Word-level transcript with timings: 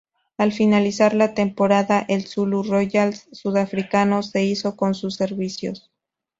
Al 0.35 0.51
finalizar 0.51 1.13
la 1.13 1.35
temporada 1.35 2.03
el 2.07 2.25
Zulu 2.25 2.63
Royals 2.63 3.29
sudafricano 3.33 4.23
se 4.23 4.43
hizo 4.43 4.75
con 4.75 4.95
sus 4.95 5.15
servicios. 5.15 5.91